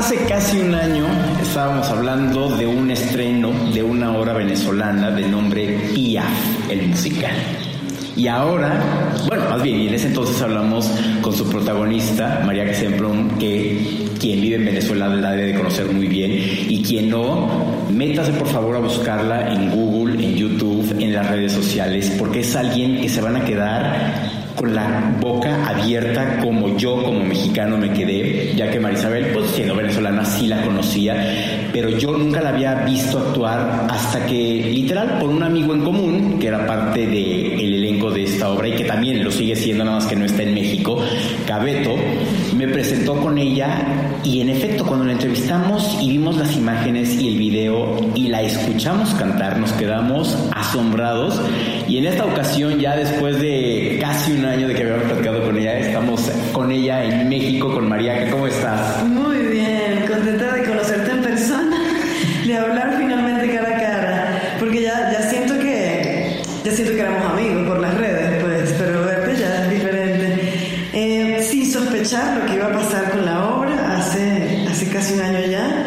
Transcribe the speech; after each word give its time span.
Hace 0.00 0.16
casi 0.24 0.58
un 0.58 0.74
año 0.74 1.04
estábamos 1.42 1.86
hablando 1.90 2.48
de 2.56 2.66
un 2.66 2.90
estreno 2.90 3.52
de 3.74 3.82
una 3.82 4.16
obra 4.16 4.32
venezolana 4.32 5.10
de 5.10 5.28
nombre 5.28 5.78
Pia, 5.94 6.24
el 6.70 6.88
musical. 6.88 7.34
Y 8.16 8.26
ahora, 8.26 8.80
bueno, 9.28 9.50
más 9.50 9.62
bien, 9.62 9.80
en 9.80 9.92
ese 9.92 10.06
entonces 10.06 10.40
hablamos 10.40 10.90
con 11.20 11.34
su 11.34 11.46
protagonista, 11.50 12.40
María 12.46 12.64
Casemplum, 12.64 13.36
que 13.36 14.08
quien 14.18 14.40
vive 14.40 14.56
en 14.56 14.64
Venezuela 14.64 15.06
la 15.06 15.32
debe 15.32 15.52
de 15.52 15.58
conocer 15.58 15.92
muy 15.92 16.08
bien, 16.08 16.32
y 16.32 16.82
quien 16.82 17.10
no, 17.10 17.50
métase 17.90 18.32
por 18.32 18.48
favor 18.48 18.76
a 18.76 18.78
buscarla 18.78 19.52
en 19.52 19.70
Google, 19.70 20.14
en 20.24 20.34
YouTube, 20.34 20.96
en 20.98 21.12
las 21.12 21.28
redes 21.28 21.52
sociales, 21.52 22.10
porque 22.18 22.40
es 22.40 22.56
alguien 22.56 23.02
que 23.02 23.08
se 23.10 23.20
van 23.20 23.36
a 23.36 23.44
quedar 23.44 24.39
con 24.60 24.74
la 24.74 25.16
boca 25.18 25.66
abierta 25.66 26.38
como 26.42 26.76
yo 26.76 27.02
como 27.02 27.24
mexicano 27.24 27.78
me 27.78 27.90
quedé, 27.94 28.54
ya 28.54 28.70
que 28.70 28.78
Marisabel, 28.78 29.32
pues 29.32 29.50
siendo 29.52 29.74
venezolana 29.74 30.22
sí 30.22 30.48
la 30.48 30.62
conocía, 30.62 31.16
pero 31.72 31.88
yo 31.88 32.12
nunca 32.12 32.42
la 32.42 32.50
había 32.50 32.74
visto 32.84 33.18
actuar 33.18 33.86
hasta 33.88 34.26
que 34.26 34.70
literal 34.70 35.18
por 35.18 35.30
un 35.30 35.42
amigo 35.42 35.72
en 35.74 35.82
común, 35.82 36.38
que 36.38 36.48
era 36.48 36.66
parte 36.66 37.06
del 37.06 37.74
elenco 37.74 38.10
de 38.10 38.24
esta 38.24 38.50
obra 38.50 38.68
y 38.68 38.72
que 38.72 38.84
también 38.84 39.24
lo 39.24 39.30
sigue 39.30 39.56
siendo, 39.56 39.82
nada 39.82 39.96
más 39.96 40.06
que 40.06 40.16
no 40.16 40.26
está 40.26 40.42
en 40.42 40.52
México, 40.52 41.02
Cabeto, 41.46 41.94
me 42.54 42.68
presentó 42.68 43.16
con 43.16 43.38
ella 43.38 44.10
y 44.22 44.42
en 44.42 44.50
efecto 44.50 44.84
cuando 44.84 45.06
la 45.06 45.12
entrevistamos 45.12 45.96
y 46.02 46.10
vimos 46.10 46.36
las 46.36 46.54
imágenes 46.54 47.18
y 47.18 47.28
el 47.28 47.38
video 47.38 47.96
y 48.14 48.28
la 48.28 48.42
escuchamos 48.42 49.14
cantar, 49.14 49.58
nos 49.58 49.72
quedamos 49.72 50.36
asombrados. 50.54 51.40
Y 51.88 51.96
en 51.96 52.06
esta 52.06 52.26
ocasión 52.26 52.78
ya 52.78 52.96
después 52.96 53.40
de 53.40 53.98
casi 54.00 54.32
un 54.32 54.44
año 54.50 54.66
de 54.68 54.74
que 54.74 54.82
habíamos 54.82 55.04
platicado 55.04 55.44
con 55.44 55.56
ella, 55.56 55.78
estamos 55.78 56.30
con 56.52 56.72
ella 56.72 57.04
en 57.04 57.28
México, 57.28 57.72
con 57.72 57.88
María. 57.88 58.28
¿Cómo 58.30 58.46
estás? 58.48 59.04
Muy 59.04 59.38
bien, 59.38 60.04
contenta 60.08 60.54
de 60.54 60.64
conocerte 60.64 61.10
en 61.12 61.22
persona, 61.22 61.76
de 62.46 62.56
hablar 62.56 62.96
finalmente 62.98 63.54
cara 63.54 63.76
a 63.76 63.80
cara, 63.80 64.56
porque 64.58 64.82
ya, 64.82 65.12
ya 65.12 65.30
siento 65.30 65.58
que 65.58 66.42
ya 66.64 66.72
siento 66.72 66.94
que 66.94 67.00
éramos 67.00 67.32
amigos 67.32 67.68
por 67.68 67.78
las 67.78 67.94
redes, 67.96 68.42
pues, 68.42 68.74
pero 68.76 69.04
verte 69.04 69.40
ya 69.40 69.64
es 69.64 69.70
diferente. 69.70 70.52
Eh, 70.92 71.46
sin 71.48 71.70
sospechar 71.70 72.38
lo 72.38 72.46
que 72.46 72.54
iba 72.56 72.66
a 72.66 72.72
pasar 72.72 73.10
con 73.12 73.24
la 73.24 73.46
obra 73.54 73.98
hace, 73.98 74.66
hace 74.68 74.88
casi 74.88 75.14
un 75.14 75.20
año 75.20 75.38
ya, 75.48 75.86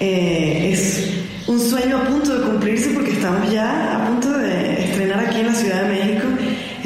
eh, 0.00 0.70
es 0.72 1.10
un 1.46 1.60
sueño 1.60 1.98
a 1.98 2.04
punto 2.04 2.38
de 2.38 2.46
cumplirse 2.46 2.90
porque 2.90 3.12
estamos 3.12 3.50
ya 3.52 3.96
a 3.96 4.06
punto 4.06 4.32
de 4.32 4.84
estrenar 4.84 5.20
aquí 5.26 5.40
en 5.40 5.46
la 5.46 5.54
Ciudad 5.54 5.82
de 5.82 5.88
México. 5.88 6.26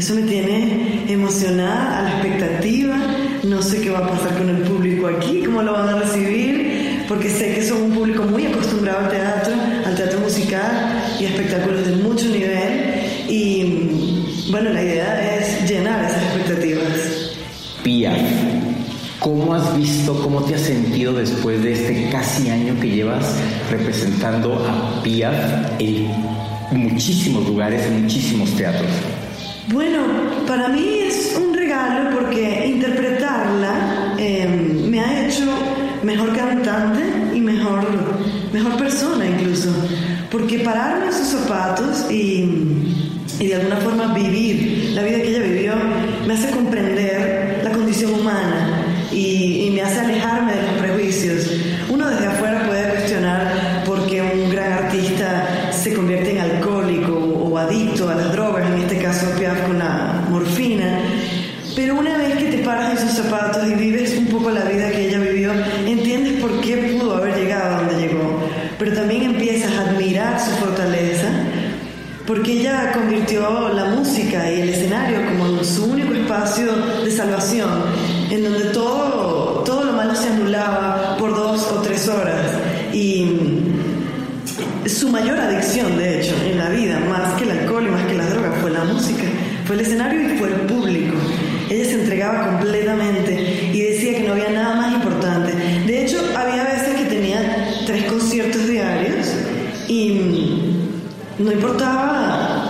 Eso 0.03 0.17
me 0.17 0.23
tiene 0.23 1.05
emocionada, 1.07 2.01
a 2.01 2.03
la 2.03 2.11
expectativa. 2.11 2.97
No 3.45 3.63
sé 3.63 3.81
qué 3.81 3.91
va 3.91 4.01
a 4.01 4.09
pasar 4.09 4.37
con 4.37 4.49
el 4.49 4.63
público 4.63 5.07
aquí, 5.07 5.45
cómo 5.45 5.63
lo 5.63 5.75
van 5.75 5.91
a 5.91 6.01
recibir, 6.01 7.05
porque 7.07 7.31
sé 7.31 7.55
que 7.55 7.63
son 7.63 7.83
un 7.83 7.93
público 7.93 8.25
muy 8.25 8.47
acostumbrado 8.47 9.05
al 9.05 9.11
teatro, 9.11 9.55
al 9.87 9.95
teatro 9.95 10.19
musical 10.19 11.05
y 11.21 11.27
a 11.27 11.29
espectáculos 11.29 11.87
de 11.87 11.95
mucho 12.03 12.27
nivel. 12.31 13.05
Y 13.29 14.51
bueno, 14.51 14.71
la 14.71 14.83
idea 14.83 15.39
es 15.39 15.71
llenar 15.71 16.05
esas 16.05 16.21
expectativas. 16.21 17.37
Pia, 17.85 18.13
¿cómo 19.21 19.55
has 19.55 19.77
visto, 19.77 20.21
cómo 20.21 20.43
te 20.43 20.57
has 20.57 20.63
sentido 20.63 21.13
después 21.13 21.63
de 21.63 21.75
este 21.75 22.11
casi 22.11 22.51
año 22.51 22.75
que 22.81 22.89
llevas 22.89 23.37
representando 23.71 24.67
a 24.69 25.01
Pia 25.05 25.77
en 25.79 26.11
muchísimos 26.73 27.47
lugares, 27.47 27.87
en 27.87 28.03
muchísimos 28.03 28.51
teatros? 28.57 28.91
Bueno, 29.69 29.99
para 30.49 30.69
mí 30.69 30.99
es 31.07 31.39
un 31.41 31.55
regalo 31.55 32.11
porque 32.19 32.67
interpretarla 32.67 34.17
eh, 34.19 34.49
me 34.89 34.99
ha 34.99 35.25
hecho 35.27 35.45
mejor 36.03 36.37
cantante 36.37 37.01
y 37.33 37.41
mejor, 37.41 37.87
mejor 38.53 38.77
persona 38.77 39.25
incluso. 39.25 39.71
Porque 40.33 40.59
pararme 40.59 41.07
en 41.07 41.13
sus 41.13 41.29
zapatos 41.29 42.11
y, 42.11 42.45
y 43.39 43.47
de 43.47 43.55
alguna 43.55 43.77
forma 43.77 44.13
vivir 44.13 44.91
la 44.95 45.03
vida 45.05 45.19
que 45.19 45.29
ella 45.29 45.43
vivió 45.45 45.75
me 46.27 46.35
hace 46.35 46.51
comprender 46.51 47.61
la 47.63 47.71
condición 47.71 48.15
humana 48.15 48.85
y, 49.13 49.67
y 49.67 49.71
me 49.71 49.83
hace 49.83 50.01
alejarme 50.01 50.42
Pero 61.75 61.99
una 61.99 62.19
vez 62.19 62.37
que 62.37 62.45
te 62.45 62.59
paras 62.59 63.01
en 63.01 63.09
sus 63.09 63.17
zapatos 63.19 63.67
y 63.67 63.75
vives 63.75 64.15
un 64.19 64.27
poco 64.27 64.51
la 64.51 64.65
vida 64.65 64.91
que 64.91 65.09
ella 65.09 65.19
vivió, 65.19 65.53
entiendes 65.87 66.41
por 66.41 66.61
qué 66.61 66.77
pudo 66.77 67.17
haber 67.17 67.35
llegado 67.35 67.77
a 67.77 67.79
donde 67.83 68.09
llegó. 68.09 68.41
Pero 68.79 68.93
también 68.95 69.23
empiezas 69.23 69.73
a 69.73 69.91
admirar 69.91 70.39
su 70.39 70.51
fortaleza, 70.53 71.29
porque 72.27 72.61
ella 72.61 72.93
convirtió 72.93 73.71
la 73.71 73.87
música 73.87 74.51
y 74.51 74.61
el 74.61 74.69
escenario 74.69 75.21
como 75.31 75.65
su 75.65 75.87
único 75.87 76.13
espacio 76.13 76.73
de 77.05 77.11
salvación, 77.11 77.71
en 78.31 78.45
donde 78.45 78.65
todo, 78.67 79.63
todo 79.65 79.85
lo 79.85 79.93
malo 79.95 80.15
se 80.15 80.29
anulaba 80.29 81.17
por 81.19 81.35
dos 81.35 81.63
o 81.73 81.81
tres 81.81 82.07
horas. 82.09 82.51
Y 82.93 83.39
su 84.87 85.09
mayor 85.09 85.39
adicción, 85.39 85.97
de 85.97 86.21
hecho, 86.21 86.35
en 86.45 86.59
la 86.59 86.69
vida, 86.69 87.01
más 87.09 87.33
que 87.35 87.45
el 87.45 87.53
alcohol 87.53 87.87
y 87.87 87.91
más 87.91 88.05
que 88.05 88.15
las 88.15 88.31
drogas, 88.31 88.61
fue 88.61 88.71
la 88.71 88.85
música, 88.85 89.25
fue 89.65 89.77
el 89.77 89.81
escenario 89.83 90.21
y 90.21 90.37
fue 90.37 90.49
el. 90.49 90.72
Ella 91.73 91.87
se 91.87 91.95
entregaba 92.03 92.49
completamente 92.49 93.71
y 93.73 93.81
decía 93.81 94.19
que 94.19 94.29
no 94.29 94.35
había 94.35 94.51
nada 94.51 94.75
más 94.75 94.93
importante. 94.93 95.55
De 95.87 96.05
hecho, 96.05 96.19
había 96.37 96.65
veces 96.65 96.97
que 96.97 97.05
tenía 97.07 97.67
tres 97.87 98.05
conciertos 98.05 98.69
diarios 98.69 99.27
y 99.89 100.21
no 101.39 101.51
importaba 101.51 102.69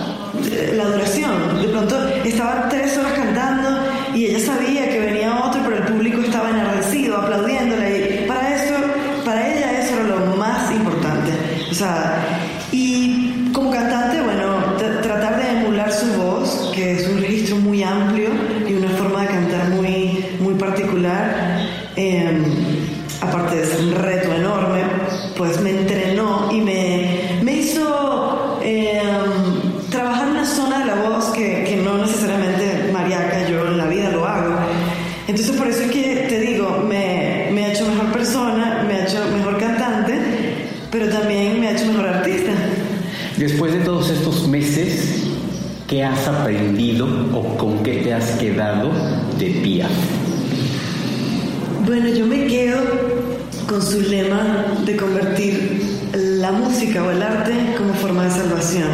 la 0.73 0.85
duración. 0.85 1.61
De 1.61 1.67
pronto 1.67 2.07
estaba 2.23 2.69
tres 2.69 2.97
horas 2.97 3.11
cantando 3.11 3.71
y 4.15 4.27
ella 4.27 4.39
sabía 4.39 4.89
que 4.89 4.99
venía 5.01 5.37
otro, 5.37 5.61
pero 5.65 5.77
el 5.79 5.83
público 5.83 6.21
estaba 6.21 6.51
enardecido, 6.51 7.17
aplaudiéndola. 7.17 7.89
Y 7.89 8.25
para 8.25 8.55
eso, 8.55 8.75
para 9.25 9.53
ella 9.53 9.81
eso 9.81 9.95
era 9.95 10.15
lo 10.15 10.37
más 10.37 10.71
importante. 10.71 11.31
O 11.69 11.73
sea, 11.73 12.25
y 12.71 13.49
como 13.51 13.69
cantante, 13.69 14.21
bueno, 14.21 14.77
tratar 15.01 15.41
de 15.41 15.59
emular 15.59 15.91
su 15.91 16.07
voz, 16.13 16.71
que 16.73 16.93
es 16.93 17.07
un 17.07 17.19
registro 17.21 17.57
muy 17.57 17.83
amplio 17.83 18.29
y 18.67 18.73
una 18.73 18.89
forma 18.89 19.21
de 19.21 19.27
cantar 19.27 19.69
muy, 19.69 20.25
muy 20.39 20.55
particular, 20.55 21.67
eh, 21.95 22.41
aparte 23.21 23.57
de 23.57 23.65
ser 23.65 23.79
un 23.81 23.82
reto 23.95 24.33
enorme, 24.33 24.81
pues 25.37 25.59
me 25.61 25.71
entrenó 25.71 26.49
y 26.51 26.61
me, 26.61 27.39
me 27.41 27.53
hizo 27.57 28.59
eh, 28.63 29.01
trabajar 29.89 30.29
una 30.29 30.45
zona 30.45 30.79
de 30.79 30.85
la 30.85 30.95
voz 30.95 31.25
que, 31.31 31.63
que 31.63 31.77
no 31.77 31.97
necesariamente 31.97 32.89
Mariaca, 32.91 33.49
yo 33.49 33.67
en 33.67 33.77
la 33.77 33.87
vida 33.87 34.09
lo 34.11 34.25
hago. 34.25 34.55
Entonces 35.27 35.55
por 35.55 35.67
eso 35.67 35.83
es 35.83 35.91
que 35.91 36.25
te 36.29 36.39
digo, 36.39 36.83
me, 36.87 37.49
me 37.51 37.65
ha 37.65 37.73
hecho 37.73 37.85
mejor 37.87 38.11
persona, 38.11 38.83
me 38.87 38.95
ha 38.95 39.03
hecho 39.05 39.19
mejor 39.35 39.57
cantante, 39.57 40.13
pero 40.91 41.07
también 41.09 41.59
me 41.59 41.67
ha 41.67 41.71
hecho 41.71 41.85
mejor 41.85 42.07
artista. 42.07 42.51
Después 43.37 43.73
de 43.73 43.79
todos 43.79 44.09
estos 44.09 44.47
meses, 44.47 45.23
¿qué 45.87 46.03
has 46.03 46.27
aprendido 46.27 47.07
o 47.33 47.57
con 47.57 47.81
qué 47.83 47.97
te 48.03 48.13
has 48.13 48.31
quedado 48.31 48.91
de 49.39 49.49
Pia? 49.63 49.87
Bueno, 51.85 52.07
yo 52.09 52.25
me 52.25 52.47
quedo 52.47 53.32
con 53.67 53.81
su 53.81 54.01
lema 54.01 54.65
de 54.85 54.95
convertir 54.95 55.81
la 56.13 56.51
música 56.51 57.03
o 57.03 57.11
el 57.11 57.21
arte 57.21 57.53
como 57.77 57.93
forma 57.93 58.25
de 58.25 58.31
salvación. 58.31 58.89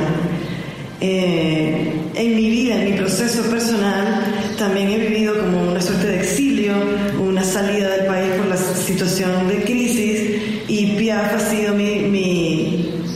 Eh, 1.01 1.93
en 2.15 2.35
mi 2.35 2.49
vida, 2.49 2.81
en 2.81 2.91
mi 2.91 2.97
proceso 2.97 3.43
personal, 3.43 4.23
también 4.57 4.89
he 4.89 4.97
vivido 4.97 5.39
como 5.39 5.71
una 5.71 5.81
suerte 5.81 6.07
de 6.07 6.19
exilio, 6.19 6.73
una 7.19 7.43
salida 7.43 7.89
del 7.89 8.05
país 8.05 8.31
por 8.37 8.47
la 8.47 8.57
situación 8.57 9.47
de 9.47 9.63
crisis 9.63 10.65
y 10.67 10.97
Piaf 10.97 11.33
ha 11.33 11.39
sido 11.39 11.73
mi, 11.73 11.99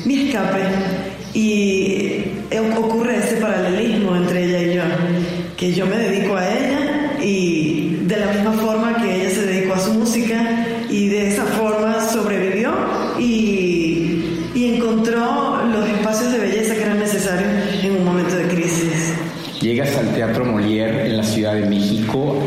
mi, 0.05 0.25
escape. 0.25 0.61
Y 1.33 2.21
ocurre 2.77 3.17
ese 3.17 3.37
paralelismo 3.37 4.15
entre 4.15 4.45
ella 4.45 4.61
y 4.61 4.75
yo, 4.75 4.83
que 5.57 5.73
yo 5.73 5.85
me 5.85 5.97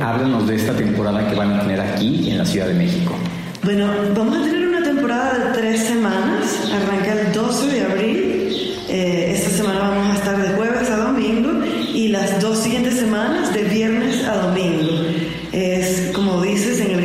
Háblanos 0.02 0.46
de 0.46 0.56
esta 0.56 0.74
temporada 0.74 1.28
que 1.28 1.34
van 1.34 1.52
a 1.52 1.60
tener 1.60 1.80
aquí 1.80 2.30
en 2.30 2.38
la 2.38 2.44
Ciudad 2.46 2.66
de 2.68 2.74
México. 2.74 3.14
Bueno, 3.62 3.88
vamos 4.14 4.38
a 4.38 4.42
tener 4.42 4.68
una 4.68 4.82
temporada 4.82 5.38
de 5.38 5.60
tres 5.60 5.82
semanas. 5.82 6.70
Arranca 6.72 7.12
el 7.12 7.32
12 7.32 7.66
de 7.66 7.80
abril. 7.82 8.76
Eh, 8.88 9.32
esta 9.36 9.50
semana 9.50 9.80
vamos 9.80 10.08
a 10.08 10.14
estar 10.14 10.40
de 10.40 10.48
jueves 10.56 10.88
a 10.88 10.96
domingo 10.96 11.50
y 11.92 12.08
las 12.08 12.40
dos 12.40 12.58
siguientes 12.58 12.94
semanas 12.94 13.52
de 13.52 13.64
viernes 13.64 14.24
a 14.24 14.36
domingo. 14.46 15.04
Es, 15.52 16.10
como 16.14 16.40
dices, 16.40 16.80
en 16.80 16.95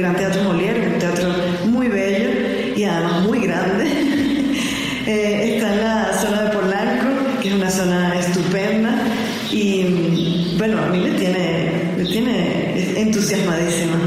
entusiasmadísima. 13.12 13.98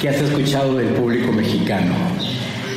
¿Qué 0.00 0.08
has 0.08 0.16
escuchado 0.16 0.74
del 0.74 0.88
público 0.88 1.32
mexicano? 1.32 1.94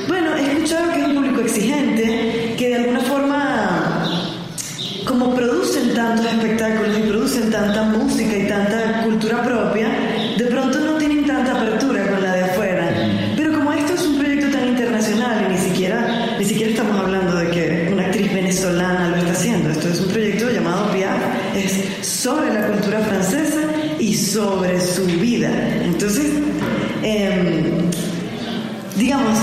Bueno, 0.08 0.36
he 0.38 0.52
escuchado 0.52 0.94
que 0.94 1.00
es 1.02 1.08
un 1.08 1.16
público 1.16 1.42
exigente, 1.42 2.54
que 2.56 2.68
de 2.68 2.76
alguna 2.76 3.00
forma, 3.02 4.08
como 5.08 5.34
producen 5.34 5.96
tantos 5.96 6.28
espectáculos 6.28 6.96
y 7.00 7.02
producen 7.02 7.50
tanta 7.50 7.84
música 7.84 8.35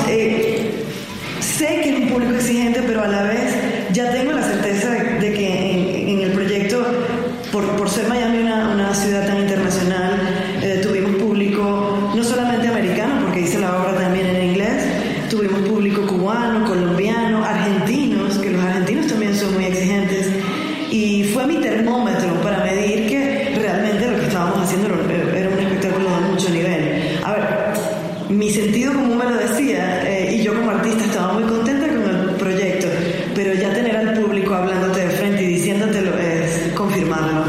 eh, 0.08 0.70
sé 1.40 1.80
que 1.82 1.90
es 1.90 1.96
un 2.00 2.08
público 2.08 2.34
exigente, 2.34 2.82
pero 2.86 3.02
a 3.02 3.08
la 3.08 3.22
vez 3.22 3.54
ya 3.92 4.10
tengo 4.10 4.32
la 4.32 4.42
certeza 4.42 4.90
de 4.90 5.32
que 5.32 6.10
en, 6.10 6.20
el 6.20 6.32
proyecto, 6.32 6.84
por, 7.50 7.64
por 7.76 7.88
ser 7.88 8.08
Miami 8.08 8.31
mi 28.38 28.50
sentido 28.50 28.92
común 28.94 29.18
me 29.18 29.24
lo 29.24 29.36
decía 29.36 30.02
eh, 30.08 30.36
y 30.36 30.42
yo 30.42 30.54
como 30.54 30.70
artista 30.70 31.04
estaba 31.04 31.34
muy 31.34 31.44
contenta 31.44 31.86
con 31.86 32.02
el 32.02 32.34
proyecto, 32.36 32.88
pero 33.34 33.54
ya 33.54 33.72
tener 33.74 33.96
al 33.96 34.14
público 34.14 34.54
hablándote 34.54 35.00
de 35.00 35.10
frente 35.10 35.42
y 35.42 35.46
diciéndotelo 35.46 36.16
es 36.18 36.72
confirmarlo. 36.74 37.44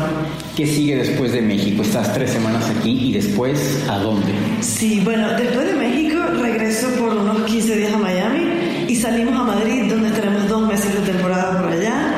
¿Qué 0.55 0.67
sigue 0.67 0.97
después 0.97 1.31
de 1.31 1.41
México? 1.41 1.81
Estás 1.81 2.13
tres 2.13 2.31
semanas 2.31 2.69
aquí 2.69 3.09
y 3.09 3.13
después 3.13 3.83
¿a 3.89 3.97
dónde? 3.97 4.31
Sí, 4.61 5.01
bueno, 5.03 5.29
después 5.37 5.67
de 5.67 5.73
México 5.73 6.19
regreso 6.41 6.89
por 6.99 7.15
unos 7.15 7.43
15 7.43 7.75
días 7.77 7.93
a 7.93 7.97
Miami 7.97 8.85
y 8.87 8.95
salimos 8.95 9.35
a 9.35 9.43
Madrid 9.43 9.89
donde 9.89 10.09
estaremos 10.09 10.47
dos 10.47 10.67
meses 10.67 10.93
de 10.93 11.11
temporada 11.11 11.61
por 11.61 11.71
allá, 11.71 12.13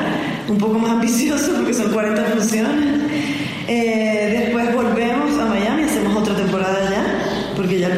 un 0.48 0.58
poco 0.58 0.78
más 0.78 0.90
ambicioso 0.90 1.52
porque 1.56 1.72
son 1.72 1.92
40 1.92 2.24
funciones. 2.24 2.85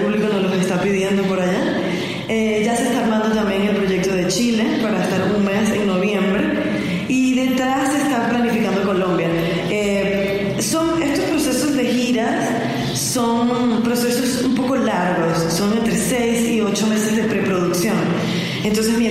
Público 0.02 0.28
nos 0.32 0.42
lo 0.42 0.54
está 0.54 0.80
pidiendo 0.80 1.22
por 1.24 1.40
allá. 1.40 1.80
Eh, 2.28 2.62
ya 2.64 2.76
se 2.76 2.84
está 2.84 3.04
armando 3.04 3.34
también 3.34 3.62
el 3.62 3.76
proyecto 3.76 4.14
de 4.14 4.26
Chile 4.28 4.78
para 4.82 5.02
estar 5.02 5.34
un 5.34 5.44
mes 5.44 5.70
en 5.70 5.86
noviembre 5.86 7.04
y 7.08 7.34
detrás 7.34 7.92
se 7.92 7.98
está 8.02 8.28
planificando 8.28 8.82
Colombia. 8.82 9.28
Eh, 9.70 10.56
son 10.60 11.02
estos 11.02 11.24
procesos 11.26 11.74
de 11.76 11.84
giras 11.86 12.48
son 12.98 13.82
procesos 13.82 14.44
un 14.44 14.54
poco 14.54 14.76
largos, 14.76 15.52
son 15.52 15.72
entre 15.78 15.96
6 15.96 16.50
y 16.50 16.60
8 16.60 16.86
meses 16.86 17.16
de 17.16 17.22
preproducción. 17.24 17.96
Entonces, 18.64 18.98
mientras 18.98 19.07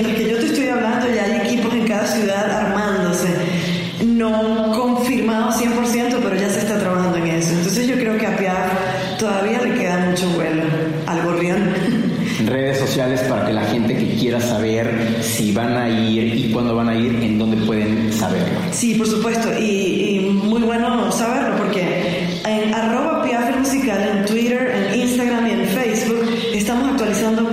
Gorrión? 11.38 11.72
Redes 12.48 12.80
sociales 12.80 13.22
para 13.30 13.46
que 13.46 13.54
la 13.54 13.64
gente 13.66 13.96
que 13.96 14.16
quiera 14.16 14.40
saber 14.40 15.20
si 15.22 15.52
van 15.52 15.78
a 15.78 15.88
ir 15.90 16.36
y 16.36 16.52
cuándo 16.52 16.76
van 16.76 16.90
a 16.90 16.96
ir, 16.96 17.16
en 17.22 17.38
dónde 17.38 17.58
pueden 17.66 18.12
saberlo. 18.12 18.60
Sí, 18.72 18.96
por 18.96 19.08
supuesto, 19.08 19.50
y, 19.60 20.18
y 20.18 20.20
muy 20.20 20.62
bueno 20.64 21.12
saberlo 21.12 21.58
porque 21.58 22.28
en 22.46 22.74
arroba 22.74 23.24
Piafre 23.24 23.58
Musical, 23.58 24.18
en 24.18 24.26
Twitter, 24.26 24.92
en 24.92 25.00
Instagram 25.00 25.48
y 25.48 25.52
en 25.52 25.66
Facebook 25.66 26.26
estamos 26.54 26.90
actualizando 26.92 27.50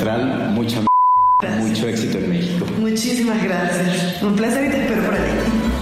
teatral, 0.00 0.52
mucha 0.52 0.80
gracias. 1.42 1.68
mucho 1.68 1.88
éxito 1.88 2.18
en 2.18 2.30
México. 2.30 2.66
Muchísimas 2.78 3.42
gracias. 3.42 4.22
Un 4.22 4.34
placer 4.34 4.66
y 4.66 4.70
te 4.70 4.82
espero 4.82 5.02
por 5.04 5.14
allí. 5.14 5.79